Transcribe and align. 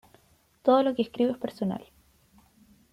Todo 0.63 0.81
lo 0.81 0.95
que 0.95 1.03
escribo 1.03 1.31
es 1.33 1.37
personal. 1.37 1.85